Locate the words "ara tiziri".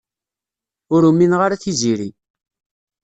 1.45-2.09